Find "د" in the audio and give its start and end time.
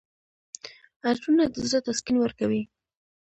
1.53-1.55